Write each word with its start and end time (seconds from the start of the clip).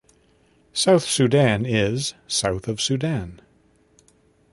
South 0.73 1.03
Sudan 1.03 1.63
is 1.63 2.15
south 2.27 2.67
of 2.67 2.81
Sudan 2.81 3.39